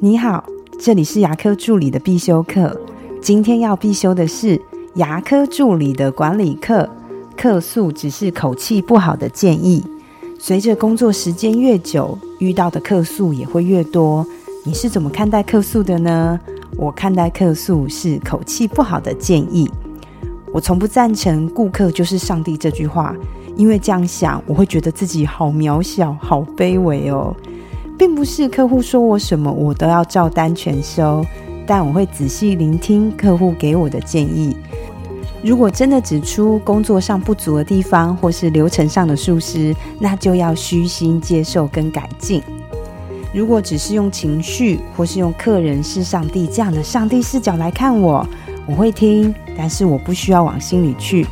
[0.00, 0.44] 你好，
[0.78, 2.78] 这里是牙科助理的必修课。
[3.22, 4.60] 今天要必修的是
[4.94, 6.88] 牙科助理的管理课。
[7.36, 9.82] 客诉只是口气不好的建议。
[10.38, 14.26] 随着工作时间越久，遇到的客诉也会越多。
[14.64, 16.38] 你是怎么看待客诉的呢？
[16.76, 19.70] 我看待客诉是口气不好的建议。
[20.52, 23.14] 我从不赞成“顾客就是上帝”这句话，
[23.56, 27.34] 因为这样想，我会觉得自己好渺小、好卑微哦。
[27.98, 31.24] 并不是客户说我什么，我都要照单全收，
[31.66, 34.56] 但我会仔细聆听客户给我的建议。
[35.42, 42.42] 如果真的指出工作上不足的地方，或是流程上的疏失，那就要虚心接受跟改进。
[43.32, 48.26] 如果只是用情绪，或是用客人是上帝这样的上帝视角来看我，
[48.66, 51.26] 我会听，但是我不需要往心里去。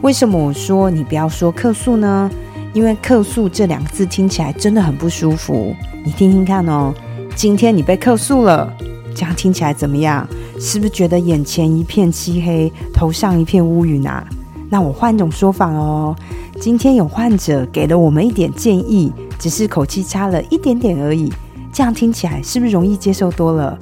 [0.00, 2.30] 为什么我说你不要说客诉呢？
[2.72, 5.74] 因为客诉这两个字听起来真的很不舒服。
[6.04, 6.92] 你听听看哦，
[7.34, 8.72] 今天你被客诉了，
[9.14, 10.26] 这样听起来怎么样？
[10.58, 14.26] 是不是觉得眼前一片漆黑，头上一片乌云啊？
[14.70, 16.16] 那我换种说法哦，
[16.58, 21.30] 今天有患者给了我们一点建议，只是口气差了一点点而已，
[21.72, 23.78] 这样听起来是不是容易接受多了？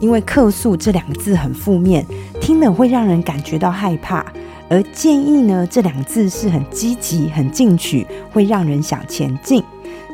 [0.00, 2.04] 因为客诉这两个字很负面，
[2.40, 4.26] 听了会让人感觉到害怕。
[4.68, 9.62] 而建议呢，这两个字是很积极、很进取，会让人想前进。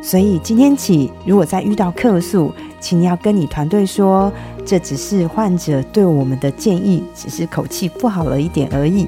[0.03, 4.33] 所以今天起，如果再遇到客诉，请你要跟你团队说，
[4.64, 9.06] 这只是患者对我们的建议，只是口气不好了一点而已。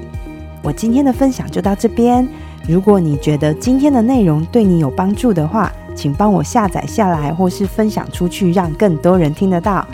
[0.63, 2.27] 我今天的分享就到这边。
[2.67, 9.85] 如果你觉得今天的内容对你有帮助的话，请帮我下载下来，或是分享出去，让更多人听得到。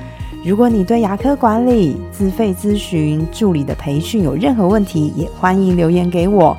[0.44, 6.58] 如果你对牙科管理、自费咨询、助理的培训有任何问题，也欢迎留言给我，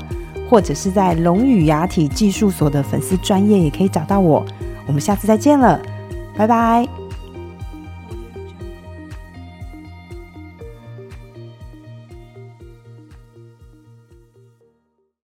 [0.48, 4.46] 或者是在龙宇牙体技术所的粉丝专业也可以找到我。
[4.86, 5.80] 我们下次再见了，
[6.36, 7.01] 拜拜。